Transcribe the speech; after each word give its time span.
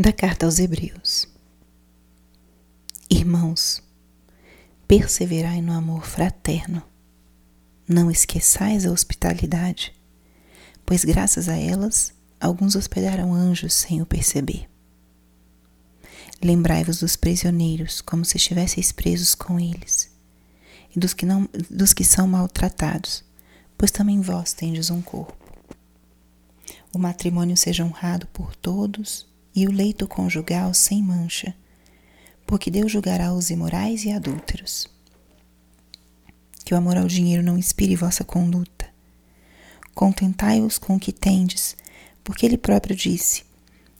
Da 0.00 0.12
carta 0.12 0.46
aos 0.46 0.60
Hebreus. 0.60 1.26
Irmãos, 3.10 3.82
perseverai 4.86 5.60
no 5.60 5.72
amor 5.72 6.06
fraterno. 6.06 6.84
Não 7.88 8.08
esqueçais 8.08 8.86
a 8.86 8.92
hospitalidade, 8.92 9.92
pois 10.86 11.04
graças 11.04 11.48
a 11.48 11.56
elas 11.56 12.14
alguns 12.40 12.76
hospedaram 12.76 13.34
anjos 13.34 13.74
sem 13.74 14.00
o 14.00 14.06
perceber. 14.06 14.70
Lembrai-vos 16.40 17.00
dos 17.00 17.16
prisioneiros, 17.16 18.00
como 18.00 18.24
se 18.24 18.36
estivesseis 18.36 18.92
presos 18.92 19.34
com 19.34 19.58
eles, 19.58 20.12
e 20.94 21.00
dos 21.00 21.12
que, 21.12 21.26
não, 21.26 21.48
dos 21.68 21.92
que 21.92 22.04
são 22.04 22.28
maltratados, 22.28 23.24
pois 23.76 23.90
também 23.90 24.20
vós 24.20 24.52
tendes 24.52 24.90
um 24.90 25.02
corpo. 25.02 25.36
O 26.94 27.00
matrimônio 27.00 27.56
seja 27.56 27.84
honrado 27.84 28.28
por 28.28 28.54
todos 28.54 29.26
e 29.58 29.66
o 29.66 29.72
leito 29.72 30.06
conjugal 30.06 30.72
sem 30.72 31.02
mancha, 31.02 31.52
porque 32.46 32.70
Deus 32.70 32.92
julgará 32.92 33.32
os 33.32 33.50
imorais 33.50 34.04
e 34.04 34.12
adúlteros. 34.12 34.86
Que 36.64 36.72
o 36.72 36.76
amor 36.76 36.96
ao 36.96 37.08
dinheiro 37.08 37.42
não 37.42 37.58
inspire 37.58 37.96
vossa 37.96 38.22
conduta. 38.22 38.86
Contentai-os 39.96 40.78
com 40.78 40.94
o 40.94 41.00
que 41.00 41.12
tendes, 41.12 41.76
porque 42.22 42.46
Ele 42.46 42.56
próprio 42.56 42.94
disse: 42.94 43.42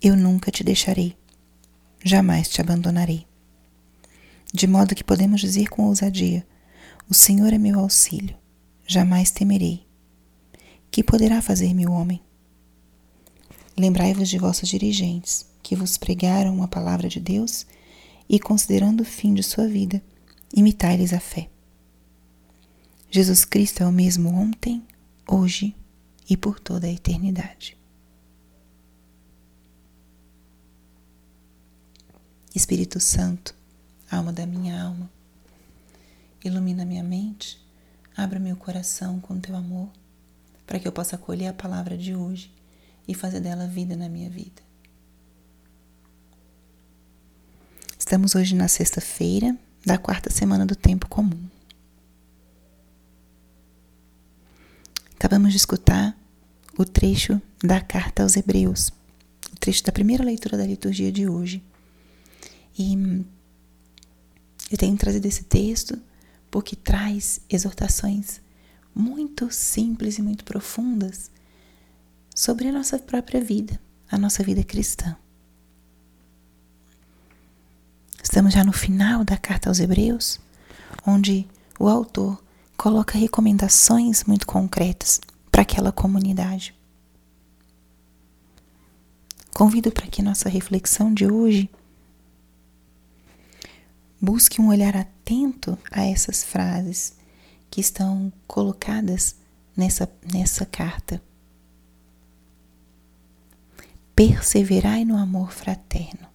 Eu 0.00 0.14
nunca 0.14 0.52
te 0.52 0.62
deixarei, 0.62 1.16
jamais 2.04 2.48
te 2.48 2.60
abandonarei. 2.60 3.26
De 4.54 4.68
modo 4.68 4.94
que 4.94 5.02
podemos 5.02 5.40
dizer 5.40 5.68
com 5.68 5.86
ousadia: 5.86 6.46
O 7.08 7.14
Senhor 7.14 7.52
é 7.52 7.58
meu 7.58 7.80
auxílio, 7.80 8.36
jamais 8.86 9.32
temerei. 9.32 9.84
Que 10.92 11.02
poderá 11.02 11.42
fazer-me 11.42 11.86
o 11.86 11.92
homem? 11.92 12.22
Lembrai-vos 13.80 14.28
de 14.28 14.36
vossos 14.36 14.68
dirigentes, 14.68 15.46
que 15.62 15.74
vos 15.74 15.96
pregaram 15.96 16.62
a 16.62 16.68
palavra 16.68 17.08
de 17.08 17.18
Deus, 17.18 17.66
e 18.28 18.38
considerando 18.38 19.00
o 19.00 19.06
fim 19.06 19.32
de 19.32 19.42
sua 19.42 19.66
vida, 19.66 20.02
imitai-lhes 20.54 21.14
a 21.14 21.18
fé. 21.18 21.48
Jesus 23.10 23.42
Cristo 23.46 23.82
é 23.82 23.86
o 23.86 23.90
mesmo 23.90 24.28
ontem, 24.28 24.86
hoje 25.26 25.74
e 26.28 26.36
por 26.36 26.60
toda 26.60 26.86
a 26.86 26.92
eternidade. 26.92 27.74
Espírito 32.54 33.00
Santo, 33.00 33.54
alma 34.10 34.30
da 34.30 34.44
minha 34.44 34.78
alma, 34.78 35.10
ilumina 36.44 36.84
minha 36.84 37.02
mente, 37.02 37.58
abra 38.14 38.38
meu 38.38 38.56
coração 38.56 39.18
com 39.20 39.40
teu 39.40 39.56
amor, 39.56 39.88
para 40.66 40.78
que 40.78 40.86
eu 40.86 40.92
possa 40.92 41.16
acolher 41.16 41.46
a 41.46 41.54
palavra 41.54 41.96
de 41.96 42.14
hoje 42.14 42.59
e 43.10 43.14
fazer 43.14 43.40
dela 43.40 43.66
vida 43.66 43.96
na 43.96 44.08
minha 44.08 44.30
vida. 44.30 44.62
Estamos 47.98 48.36
hoje 48.36 48.54
na 48.54 48.68
sexta-feira 48.68 49.58
da 49.84 49.98
quarta 49.98 50.30
semana 50.30 50.64
do 50.64 50.76
tempo 50.76 51.08
comum. 51.08 51.44
Acabamos 55.16 55.50
de 55.50 55.56
escutar 55.56 56.16
o 56.78 56.84
trecho 56.84 57.42
da 57.62 57.80
carta 57.80 58.22
aos 58.22 58.36
Hebreus, 58.36 58.90
o 59.52 59.56
trecho 59.58 59.82
da 59.82 59.90
primeira 59.90 60.22
leitura 60.22 60.56
da 60.56 60.64
liturgia 60.64 61.10
de 61.10 61.28
hoje. 61.28 61.60
E 62.78 62.94
eu 64.70 64.78
tenho 64.78 64.96
trazido 64.96 65.26
esse 65.26 65.42
texto 65.42 66.00
porque 66.48 66.76
traz 66.76 67.40
exortações 67.50 68.40
muito 68.94 69.50
simples 69.50 70.16
e 70.16 70.22
muito 70.22 70.44
profundas 70.44 71.28
sobre 72.40 72.68
a 72.68 72.72
nossa 72.72 72.98
própria 72.98 73.38
vida, 73.38 73.78
a 74.10 74.16
nossa 74.16 74.42
vida 74.42 74.64
cristã. 74.64 75.14
Estamos 78.22 78.54
já 78.54 78.64
no 78.64 78.72
final 78.72 79.22
da 79.22 79.36
carta 79.36 79.68
aos 79.68 79.78
Hebreus, 79.78 80.40
onde 81.06 81.46
o 81.78 81.86
autor 81.86 82.42
coloca 82.78 83.18
recomendações 83.18 84.24
muito 84.24 84.46
concretas 84.46 85.20
para 85.52 85.60
aquela 85.60 85.92
comunidade. 85.92 86.74
Convido 89.52 89.92
para 89.92 90.06
que 90.06 90.22
nossa 90.22 90.48
reflexão 90.48 91.12
de 91.12 91.30
hoje 91.30 91.68
busque 94.18 94.62
um 94.62 94.68
olhar 94.68 94.96
atento 94.96 95.76
a 95.92 96.06
essas 96.06 96.42
frases 96.42 97.12
que 97.70 97.82
estão 97.82 98.32
colocadas 98.46 99.36
nessa, 99.76 100.10
nessa 100.32 100.64
carta 100.64 101.20
perseverai 104.20 105.02
no 105.02 105.16
amor 105.16 105.50
fraterno. 105.50 106.28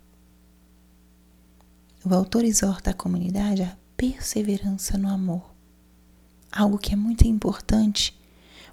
O 2.03 2.11
autor 2.15 2.43
exorta 2.43 2.89
a 2.89 2.93
comunidade 2.95 3.61
a 3.61 3.77
perseverança 3.95 4.97
no 4.97 5.07
amor, 5.07 5.53
algo 6.51 6.79
que 6.79 6.93
é 6.93 6.95
muito 6.95 7.27
importante, 7.27 8.19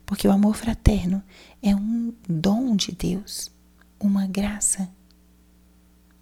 porque 0.06 0.26
o 0.26 0.32
amor 0.32 0.56
fraterno 0.56 1.22
é 1.62 1.76
um 1.76 2.14
dom 2.26 2.74
de 2.74 2.90
Deus, 2.92 3.52
uma 4.00 4.26
graça. 4.26 4.88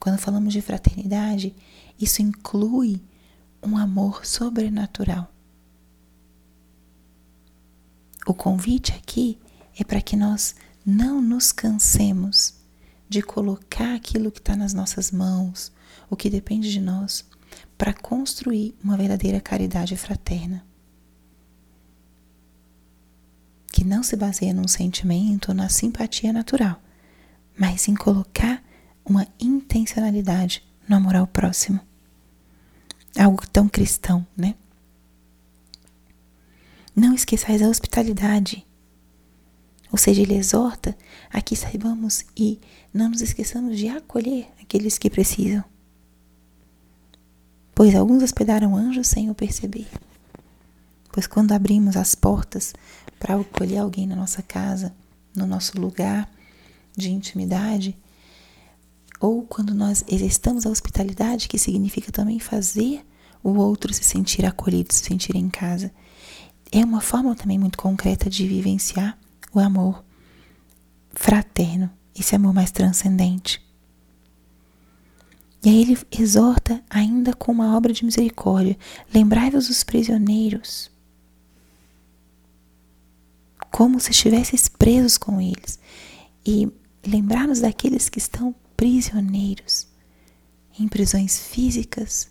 Quando 0.01 0.19
falamos 0.19 0.53
de 0.53 0.61
fraternidade, 0.61 1.55
isso 1.97 2.21
inclui 2.21 3.01
um 3.63 3.77
amor 3.77 4.27
sobrenatural. 4.27 5.33
O 8.27 8.35
convite 8.35 8.93
aqui 8.95 9.39
é 9.79 9.85
para 9.85 10.03
que 10.03 10.17
nós 10.17 10.57
não 10.85 11.23
nos 11.23 11.53
cansemos 11.53 12.59
de 13.11 13.21
colocar 13.21 13.97
aquilo 13.97 14.31
que 14.31 14.39
está 14.39 14.55
nas 14.55 14.73
nossas 14.73 15.11
mãos, 15.11 15.73
o 16.09 16.15
que 16.15 16.31
depende 16.31 16.71
de 16.71 16.81
nós, 16.81 17.27
para 17.77 17.93
construir 17.93 18.73
uma 18.85 18.97
verdadeira 18.97 19.41
caridade 19.41 19.97
fraterna. 19.97 20.65
Que 23.73 23.83
não 23.83 24.05
se 24.05 24.15
baseia 24.15 24.55
num 24.55 24.69
sentimento 24.69 25.49
ou 25.49 25.55
na 25.57 25.69
simpatia 25.69 26.33
natural, 26.33 26.81
mas 27.59 27.89
em 27.89 27.97
colocar 27.97 28.63
uma 29.05 29.27
intencionalidade 29.41 30.63
no 30.89 30.95
amor 30.95 31.17
ao 31.17 31.27
próximo. 31.27 31.81
Algo 33.19 33.45
tão 33.49 33.69
cristão, 33.69 34.25
né? 34.37 34.55
Não 36.95 37.13
esqueçais 37.13 37.61
a 37.61 37.69
hospitalidade 37.69 38.65
ou 39.91 39.99
seja, 39.99 40.23
ele 40.23 40.35
exorta 40.35 40.97
a 41.31 41.41
que 41.41 41.57
saibamos 41.57 42.25
e 42.37 42.61
não 42.95 43.11
nos 43.11 43.21
esqueçamos 43.21 43.77
de 43.77 43.89
acolher 43.89 44.49
aqueles 44.61 44.99
que 44.99 45.11
precisam. 45.11 45.65
Pois 47.75 47.95
alguns 47.95 48.23
hospedaram 48.23 48.77
anjos 48.77 49.09
sem 49.09 49.31
o 49.31 49.35
perceber. 49.35 49.89
Pois 51.13 51.27
quando 51.27 51.53
abrimos 51.53 51.97
as 51.97 52.15
portas 52.15 52.73
para 53.19 53.35
acolher 53.35 53.79
alguém 53.79 54.07
na 54.07 54.15
nossa 54.15 54.43
casa, 54.43 54.95
no 55.35 55.47
nosso 55.47 55.81
lugar 55.81 56.31
de 56.97 57.11
intimidade, 57.11 57.97
ou 59.19 59.43
quando 59.43 59.75
nós 59.75 60.05
exercitamos 60.09 60.65
a 60.67 60.71
hospitalidade, 60.71 61.49
que 61.49 61.59
significa 61.59 62.13
também 62.13 62.39
fazer 62.39 63.05
o 63.43 63.51
outro 63.51 63.93
se 63.93 64.05
sentir 64.05 64.45
acolhido, 64.47 64.93
se 64.93 65.05
sentir 65.05 65.35
em 65.35 65.49
casa, 65.49 65.93
é 66.71 66.85
uma 66.85 67.01
forma 67.01 67.35
também 67.35 67.59
muito 67.59 67.77
concreta 67.77 68.31
de 68.31 68.47
vivenciar 68.47 69.19
o 69.53 69.59
amor 69.59 70.05
fraterno, 71.13 71.91
esse 72.15 72.35
amor 72.35 72.53
mais 72.53 72.71
transcendente. 72.71 73.65
E 75.63 75.69
aí 75.69 75.83
ele 75.83 75.99
exorta 76.11 76.83
ainda 76.89 77.35
com 77.35 77.53
uma 77.53 77.77
obra 77.77 77.93
de 77.93 78.05
misericórdia: 78.05 78.79
lembrai-vos 79.13 79.69
dos 79.69 79.85
prisioneiros, 79.85 80.91
como 83.71 84.01
se 84.01 84.11
estivesseis 84.11 84.69
presos 84.69 85.19
com 85.19 85.41
eles, 85.41 85.79
e 86.45 86.71
lembrar-nos 87.07 87.61
daqueles 87.61 88.09
que 88.09 88.19
estão 88.19 88.55
prisioneiros 88.77 89.87
em 90.79 90.89
prisões 90.89 91.39
físicas 91.39 92.31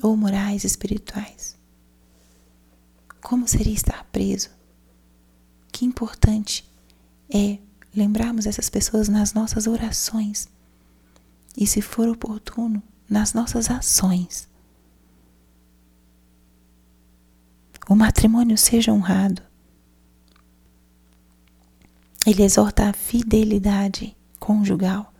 ou 0.00 0.16
morais 0.16 0.62
espirituais. 0.62 1.56
Como 3.20 3.48
seria 3.48 3.74
estar 3.74 4.04
preso? 4.12 4.57
Que 5.78 5.84
importante 5.84 6.68
é 7.32 7.56
lembrarmos 7.94 8.46
essas 8.46 8.68
pessoas 8.68 9.08
nas 9.08 9.32
nossas 9.32 9.68
orações 9.68 10.48
e, 11.56 11.68
se 11.68 11.80
for 11.80 12.08
oportuno, 12.08 12.82
nas 13.08 13.32
nossas 13.32 13.70
ações. 13.70 14.48
O 17.88 17.94
matrimônio 17.94 18.58
seja 18.58 18.92
honrado. 18.92 19.40
Ele 22.26 22.42
exorta 22.42 22.88
a 22.88 22.92
fidelidade 22.92 24.16
conjugal, 24.40 25.14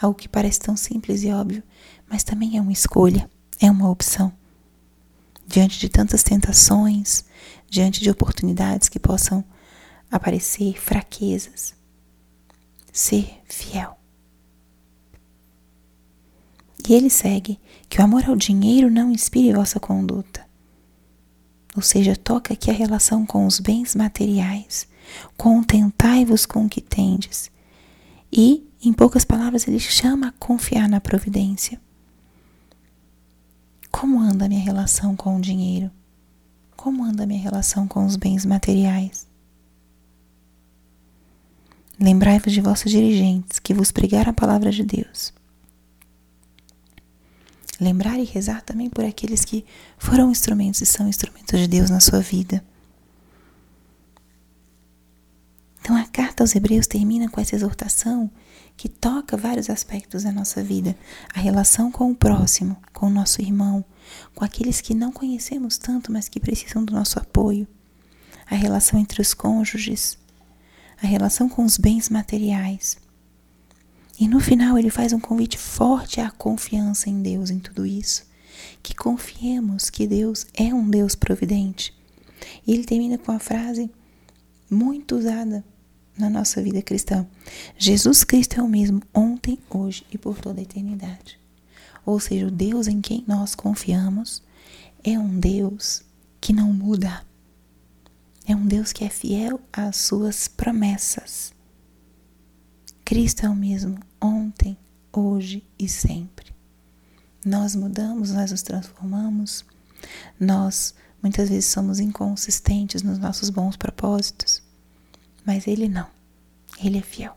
algo 0.00 0.16
que 0.16 0.28
parece 0.28 0.60
tão 0.60 0.76
simples 0.76 1.24
e 1.24 1.32
óbvio, 1.32 1.64
mas 2.08 2.22
também 2.22 2.56
é 2.56 2.60
uma 2.60 2.72
escolha, 2.72 3.28
é 3.60 3.68
uma 3.68 3.90
opção. 3.90 4.32
Diante 5.44 5.80
de 5.80 5.88
tantas 5.88 6.22
tentações, 6.22 7.24
diante 7.68 8.00
de 8.00 8.10
oportunidades 8.10 8.88
que 8.88 9.00
possam 9.00 9.44
aparecer 10.10 10.80
fraquezas. 10.80 11.74
Ser 12.92 13.40
fiel. 13.44 13.98
E 16.86 16.92
ele 16.92 17.08
segue 17.08 17.58
que 17.88 18.00
o 18.00 18.04
amor 18.04 18.24
ao 18.28 18.36
dinheiro 18.36 18.90
não 18.90 19.10
inspire 19.10 19.54
vossa 19.54 19.80
conduta. 19.80 20.46
Ou 21.74 21.82
seja, 21.82 22.14
toca 22.14 22.52
aqui 22.52 22.70
a 22.70 22.74
relação 22.74 23.26
com 23.26 23.46
os 23.46 23.58
bens 23.58 23.94
materiais. 23.94 24.86
Contentai-vos 25.36 26.46
com 26.46 26.66
o 26.66 26.68
que 26.68 26.80
tendes. 26.80 27.50
E, 28.30 28.68
em 28.82 28.92
poucas 28.92 29.24
palavras, 29.24 29.66
ele 29.66 29.80
chama 29.80 30.28
a 30.28 30.32
confiar 30.32 30.88
na 30.88 31.00
providência. 31.00 31.80
Como 33.90 34.20
anda 34.20 34.44
a 34.44 34.48
minha 34.48 34.60
relação 34.60 35.16
com 35.16 35.36
o 35.36 35.40
dinheiro? 35.40 35.90
Como 36.76 37.04
anda 37.04 37.22
a 37.22 37.26
minha 37.26 37.40
relação 37.40 37.88
com 37.88 38.04
os 38.04 38.16
bens 38.16 38.44
materiais? 38.44 39.26
Lembrai-vos 42.04 42.52
de 42.52 42.60
vossos 42.60 42.92
dirigentes 42.92 43.58
que 43.58 43.72
vos 43.72 43.90
pregaram 43.90 44.28
a 44.28 44.34
palavra 44.34 44.70
de 44.70 44.84
Deus. 44.84 45.32
Lembrar 47.80 48.18
e 48.18 48.24
rezar 48.24 48.60
também 48.60 48.90
por 48.90 49.06
aqueles 49.06 49.42
que 49.42 49.64
foram 49.96 50.30
instrumentos 50.30 50.82
e 50.82 50.86
são 50.86 51.08
instrumentos 51.08 51.58
de 51.58 51.66
Deus 51.66 51.88
na 51.88 52.00
sua 52.00 52.20
vida. 52.20 52.62
Então 55.80 55.96
a 55.96 56.04
carta 56.04 56.42
aos 56.42 56.54
Hebreus 56.54 56.86
termina 56.86 57.26
com 57.30 57.40
essa 57.40 57.56
exortação 57.56 58.30
que 58.76 58.86
toca 58.86 59.34
vários 59.34 59.70
aspectos 59.70 60.24
da 60.24 60.30
nossa 60.30 60.62
vida: 60.62 60.94
a 61.34 61.40
relação 61.40 61.90
com 61.90 62.10
o 62.10 62.14
próximo, 62.14 62.76
com 62.92 63.06
o 63.06 63.10
nosso 63.10 63.40
irmão, 63.40 63.82
com 64.34 64.44
aqueles 64.44 64.82
que 64.82 64.94
não 64.94 65.10
conhecemos 65.10 65.78
tanto, 65.78 66.12
mas 66.12 66.28
que 66.28 66.38
precisam 66.38 66.84
do 66.84 66.92
nosso 66.92 67.18
apoio, 67.18 67.66
a 68.44 68.54
relação 68.54 69.00
entre 69.00 69.22
os 69.22 69.32
cônjuges, 69.32 70.18
a 71.02 71.06
relação 71.06 71.48
com 71.48 71.64
os 71.64 71.76
bens 71.76 72.08
materiais. 72.08 72.96
E 74.18 74.28
no 74.28 74.40
final 74.40 74.78
ele 74.78 74.90
faz 74.90 75.12
um 75.12 75.20
convite 75.20 75.58
forte 75.58 76.20
à 76.20 76.30
confiança 76.30 77.10
em 77.10 77.20
Deus 77.20 77.50
em 77.50 77.58
tudo 77.58 77.84
isso. 77.84 78.24
Que 78.82 78.94
confiemos 78.94 79.90
que 79.90 80.06
Deus 80.06 80.46
é 80.54 80.72
um 80.72 80.88
Deus 80.88 81.14
providente. 81.14 81.92
E 82.66 82.72
ele 82.72 82.84
termina 82.84 83.18
com 83.18 83.32
a 83.32 83.38
frase 83.38 83.90
muito 84.70 85.16
usada 85.16 85.64
na 86.16 86.30
nossa 86.30 86.62
vida 86.62 86.80
cristã: 86.80 87.26
Jesus 87.76 88.22
Cristo 88.24 88.60
é 88.60 88.62
o 88.62 88.68
mesmo 88.68 89.02
ontem, 89.12 89.58
hoje 89.68 90.06
e 90.12 90.18
por 90.18 90.38
toda 90.38 90.60
a 90.60 90.62
eternidade. 90.62 91.38
Ou 92.06 92.20
seja, 92.20 92.46
o 92.46 92.50
Deus 92.50 92.86
em 92.86 93.00
quem 93.00 93.24
nós 93.26 93.54
confiamos 93.54 94.42
é 95.02 95.18
um 95.18 95.38
Deus 95.38 96.02
que 96.40 96.52
não 96.52 96.72
muda. 96.72 97.24
É 98.46 98.54
um 98.54 98.66
Deus 98.66 98.92
que 98.92 99.04
é 99.04 99.08
fiel 99.08 99.58
às 99.72 99.96
suas 99.96 100.48
promessas. 100.48 101.54
Cristo 103.02 103.46
é 103.46 103.48
o 103.48 103.54
mesmo 103.54 103.98
ontem, 104.20 104.76
hoje 105.10 105.66
e 105.78 105.88
sempre. 105.88 106.54
Nós 107.44 107.74
mudamos, 107.74 108.32
nós 108.32 108.50
nos 108.50 108.62
transformamos, 108.62 109.64
nós 110.38 110.94
muitas 111.22 111.48
vezes 111.48 111.66
somos 111.66 112.00
inconsistentes 112.00 113.02
nos 113.02 113.18
nossos 113.18 113.48
bons 113.48 113.76
propósitos, 113.76 114.62
mas 115.44 115.66
Ele 115.66 115.88
não, 115.88 116.08
Ele 116.78 116.98
é 116.98 117.02
fiel. 117.02 117.36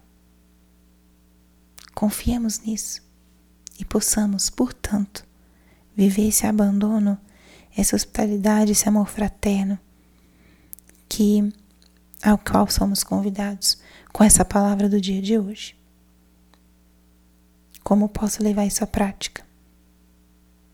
Confiemos 1.95 2.59
nisso 2.59 3.01
e 3.79 3.85
possamos, 3.85 4.49
portanto, 4.49 5.25
viver 5.95 6.27
esse 6.27 6.45
abandono, 6.45 7.17
essa 7.75 7.95
hospitalidade, 7.95 8.73
esse 8.73 8.89
amor 8.89 9.07
fraterno 9.07 9.79
que 11.17 11.51
ao 12.21 12.37
qual 12.37 12.69
somos 12.69 13.03
convidados 13.03 13.79
com 14.13 14.23
essa 14.23 14.45
palavra 14.45 14.87
do 14.87 15.01
dia 15.01 15.19
de 15.19 15.39
hoje. 15.39 15.75
Como 17.83 18.07
posso 18.07 18.43
levar 18.43 18.67
isso 18.67 18.83
à 18.83 18.87
prática? 18.87 19.43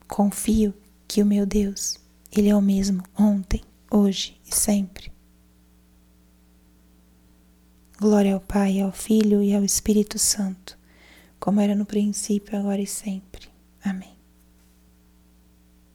Confio 0.05 0.73
que 1.07 1.23
o 1.23 1.25
meu 1.25 1.45
Deus, 1.45 1.97
ele 2.29 2.49
é 2.49 2.55
o 2.55 2.61
mesmo 2.61 3.03
ontem, 3.17 3.61
hoje 3.89 4.37
e 4.45 4.53
sempre. 4.53 5.13
Glória 7.97 8.33
ao 8.33 8.41
Pai, 8.41 8.81
ao 8.81 8.91
Filho 8.91 9.41
e 9.41 9.55
ao 9.55 9.63
Espírito 9.63 10.19
Santo, 10.19 10.77
como 11.39 11.61
era 11.61 11.73
no 11.73 11.85
princípio, 11.85 12.59
agora 12.59 12.81
e 12.81 12.87
sempre. 12.87 13.47
Amém. 13.81 14.12